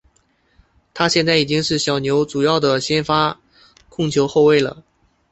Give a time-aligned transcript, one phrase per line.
[0.95, 3.39] 他现在已经是小牛主要的先发
[3.87, 4.83] 控球后卫了。